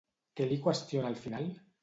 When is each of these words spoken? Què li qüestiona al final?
Què 0.39 0.47
li 0.53 0.57
qüestiona 0.63 1.13
al 1.13 1.21
final? 1.27 1.47